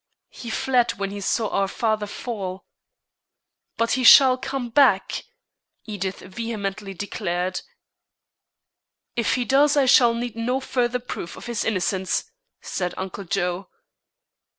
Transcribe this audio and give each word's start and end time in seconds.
"He 0.31 0.49
fled 0.49 0.95
when 0.95 1.11
he 1.11 1.21
saw 1.21 1.49
our 1.49 1.67
father 1.67 2.07
fall." 2.07 2.65
"But 3.77 3.91
he 3.91 4.03
shall 4.03 4.35
come 4.35 4.69
back," 4.71 5.25
Edith 5.85 6.21
vehemently 6.21 6.95
declared. 6.95 7.61
"If 9.15 9.35
he 9.35 9.45
does, 9.45 9.77
I 9.77 9.85
shall 9.85 10.15
need 10.15 10.35
no 10.35 10.59
further 10.59 10.97
proof 10.97 11.35
of 11.37 11.45
his 11.45 11.63
innocence," 11.63 12.31
said 12.61 12.95
Uncle 12.97 13.25
Joe. 13.25 13.69